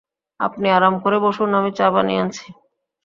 [0.39, 2.45] আপনি আরাম করে বসুন, আমি চা বানিয়ে আনছি।